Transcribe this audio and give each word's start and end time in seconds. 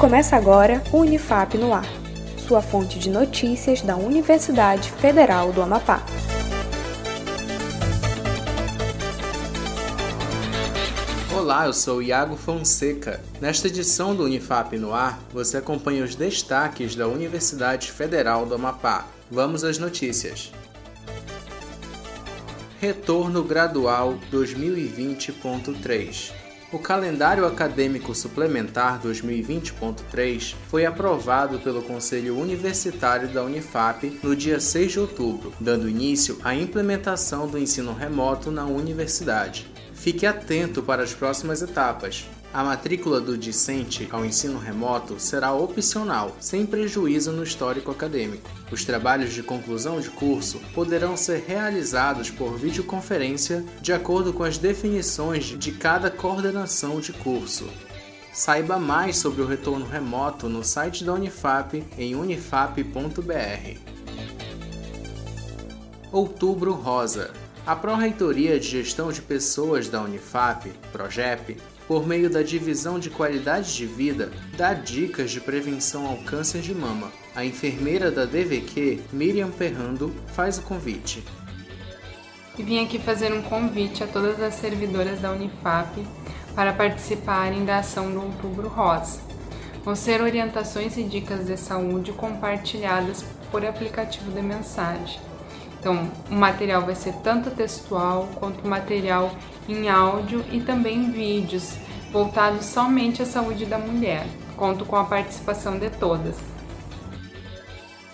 Começa 0.00 0.34
agora 0.34 0.82
o 0.92 1.00
Unifap 1.00 1.58
no 1.58 1.74
Ar, 1.74 1.84
sua 2.48 2.62
fonte 2.62 2.98
de 2.98 3.10
notícias 3.10 3.82
da 3.82 3.96
Universidade 3.96 4.90
Federal 4.92 5.52
do 5.52 5.60
Amapá. 5.60 6.02
Olá, 11.36 11.66
eu 11.66 11.74
sou 11.74 12.00
Iago 12.00 12.34
Fonseca. 12.34 13.20
Nesta 13.42 13.68
edição 13.68 14.16
do 14.16 14.24
Unifap 14.24 14.74
no 14.78 14.94
Ar, 14.94 15.20
você 15.34 15.58
acompanha 15.58 16.02
os 16.02 16.14
destaques 16.14 16.94
da 16.94 17.06
Universidade 17.06 17.92
Federal 17.92 18.46
do 18.46 18.54
Amapá. 18.54 19.04
Vamos 19.30 19.64
às 19.64 19.76
notícias. 19.76 20.50
Retorno 22.80 23.44
Gradual 23.44 24.14
2020.3 24.32 26.49
o 26.72 26.78
calendário 26.78 27.44
acadêmico 27.46 28.14
suplementar 28.14 29.00
2020.3 29.02 30.54
foi 30.68 30.86
aprovado 30.86 31.58
pelo 31.58 31.82
Conselho 31.82 32.38
Universitário 32.38 33.28
da 33.28 33.42
Unifap 33.42 34.20
no 34.22 34.36
dia 34.36 34.60
6 34.60 34.92
de 34.92 35.00
outubro, 35.00 35.52
dando 35.58 35.88
início 35.88 36.38
à 36.44 36.54
implementação 36.54 37.48
do 37.48 37.58
ensino 37.58 37.92
remoto 37.92 38.50
na 38.50 38.64
universidade. 38.64 39.68
Fique 39.94 40.24
atento 40.24 40.82
para 40.82 41.02
as 41.02 41.12
próximas 41.12 41.60
etapas. 41.60 42.26
A 42.52 42.64
matrícula 42.64 43.20
do 43.20 43.38
discente 43.38 44.08
ao 44.10 44.24
ensino 44.24 44.58
remoto 44.58 45.20
será 45.20 45.52
opcional, 45.52 46.36
sem 46.40 46.66
prejuízo 46.66 47.30
no 47.30 47.44
histórico 47.44 47.92
acadêmico. 47.92 48.50
Os 48.72 48.84
trabalhos 48.84 49.32
de 49.32 49.40
conclusão 49.40 50.00
de 50.00 50.10
curso 50.10 50.60
poderão 50.74 51.16
ser 51.16 51.44
realizados 51.46 52.28
por 52.28 52.58
videoconferência 52.58 53.64
de 53.80 53.92
acordo 53.92 54.32
com 54.32 54.42
as 54.42 54.58
definições 54.58 55.44
de 55.44 55.70
cada 55.70 56.10
coordenação 56.10 56.98
de 56.98 57.12
curso. 57.12 57.68
Saiba 58.32 58.80
mais 58.80 59.16
sobre 59.16 59.42
o 59.42 59.46
retorno 59.46 59.86
remoto 59.86 60.48
no 60.48 60.64
site 60.64 61.04
da 61.04 61.14
Unifap 61.14 61.84
em 61.96 62.16
unifap.br. 62.16 63.78
Outubro 66.10 66.72
Rosa. 66.72 67.30
A 67.64 67.76
Pró-Reitoria 67.76 68.58
de 68.58 68.66
Gestão 68.66 69.12
de 69.12 69.22
Pessoas 69.22 69.88
da 69.88 70.02
Unifap, 70.02 70.68
PROGEP, 70.90 71.56
por 71.90 72.06
meio 72.06 72.30
da 72.30 72.40
divisão 72.40 73.00
de 73.00 73.10
qualidade 73.10 73.74
de 73.74 73.84
vida, 73.84 74.30
dá 74.56 74.72
dicas 74.72 75.32
de 75.32 75.40
prevenção 75.40 76.06
ao 76.06 76.18
câncer 76.18 76.60
de 76.60 76.72
mama. 76.72 77.10
A 77.34 77.44
enfermeira 77.44 78.12
da 78.12 78.24
DVQ, 78.24 79.00
Miriam 79.12 79.50
Perrando, 79.50 80.14
faz 80.28 80.56
o 80.58 80.62
convite. 80.62 81.24
E 82.56 82.62
vim 82.62 82.84
aqui 82.84 82.96
fazer 83.00 83.32
um 83.32 83.42
convite 83.42 84.04
a 84.04 84.06
todas 84.06 84.40
as 84.40 84.54
servidoras 84.54 85.18
da 85.18 85.32
Unifap 85.32 86.06
para 86.54 86.72
participarem 86.72 87.64
da 87.64 87.78
ação 87.78 88.08
do 88.12 88.22
Outubro 88.22 88.68
Rosa. 88.68 89.20
Vão 89.84 89.96
ser 89.96 90.22
orientações 90.22 90.96
e 90.96 91.02
dicas 91.02 91.46
de 91.46 91.56
saúde 91.56 92.12
compartilhadas 92.12 93.24
por 93.50 93.66
aplicativo 93.66 94.30
de 94.30 94.42
mensagem. 94.42 95.20
Então, 95.80 96.10
o 96.30 96.34
material 96.34 96.82
vai 96.82 96.94
ser 96.94 97.14
tanto 97.24 97.50
textual 97.50 98.28
quanto 98.38 98.68
material 98.68 99.34
em 99.66 99.88
áudio 99.88 100.44
e 100.52 100.60
também 100.60 101.10
vídeos 101.10 101.72
voltados 102.12 102.66
somente 102.66 103.22
à 103.22 103.26
saúde 103.26 103.64
da 103.64 103.78
mulher. 103.78 104.26
Conto 104.56 104.84
com 104.84 104.96
a 104.96 105.04
participação 105.04 105.78
de 105.78 105.88
todas. 105.88 106.36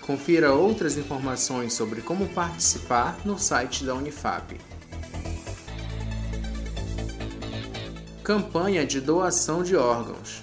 Confira 0.00 0.52
outras 0.52 0.98
informações 0.98 1.72
sobre 1.72 2.00
como 2.00 2.26
participar 2.30 3.16
no 3.24 3.38
site 3.38 3.84
da 3.84 3.94
Unifap. 3.94 4.60
Campanha 8.24 8.84
de 8.84 9.00
doação 9.00 9.62
de 9.62 9.76
órgãos. 9.76 10.42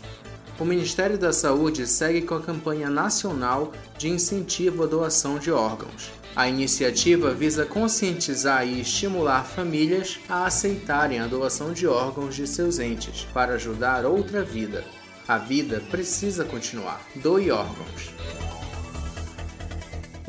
O 0.59 0.65
Ministério 0.65 1.17
da 1.17 1.31
Saúde 1.31 1.87
segue 1.87 2.23
com 2.23 2.35
a 2.35 2.41
campanha 2.41 2.89
nacional 2.89 3.71
de 3.97 4.09
incentivo 4.09 4.83
à 4.83 4.87
doação 4.87 5.39
de 5.39 5.49
órgãos. 5.49 6.11
A 6.35 6.49
iniciativa 6.49 7.33
visa 7.33 7.65
conscientizar 7.65 8.67
e 8.67 8.81
estimular 8.81 9.45
famílias 9.45 10.19
a 10.27 10.45
aceitarem 10.45 11.19
a 11.19 11.27
doação 11.27 11.71
de 11.71 11.87
órgãos 11.87 12.35
de 12.35 12.45
seus 12.45 12.77
entes 12.77 13.25
para 13.33 13.53
ajudar 13.53 14.05
outra 14.05 14.43
vida. 14.43 14.83
A 15.25 15.37
vida 15.37 15.81
precisa 15.89 16.43
continuar. 16.43 17.01
Doe 17.15 17.51
órgãos. 17.51 18.48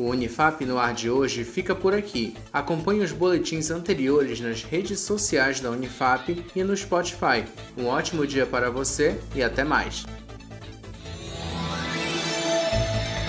O 0.00 0.08
Unifap 0.08 0.64
no 0.64 0.78
ar 0.78 0.94
de 0.94 1.10
hoje 1.10 1.44
fica 1.44 1.74
por 1.74 1.92
aqui. 1.92 2.34
Acompanhe 2.50 3.04
os 3.04 3.12
boletins 3.12 3.70
anteriores 3.70 4.40
nas 4.40 4.62
redes 4.62 5.00
sociais 5.00 5.60
da 5.60 5.70
Unifap 5.70 6.42
e 6.56 6.64
no 6.64 6.74
Spotify. 6.74 7.44
Um 7.76 7.86
ótimo 7.86 8.26
dia 8.26 8.46
para 8.46 8.70
você 8.70 9.20
e 9.34 9.42
até 9.42 9.62
mais! 9.62 10.06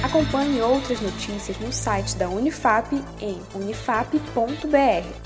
Acompanhe 0.01 0.61
outras 0.61 1.01
notícias 1.01 1.59
no 1.59 1.73
site 1.73 2.15
da 2.15 2.29
Unifap 2.29 2.95
em 3.19 3.41
unifap.br, 3.53 4.15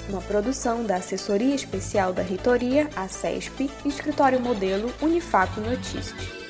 uma 0.09 0.21
produção 0.21 0.83
da 0.83 0.95
Assessoria 0.95 1.53
Especial 1.53 2.11
da 2.11 2.23
Reitoria, 2.23 2.89
a 2.95 3.07
CESP, 3.07 3.69
Escritório 3.85 4.39
Modelo 4.39 4.91
Unifap 4.99 5.59
Notícias. 5.59 6.44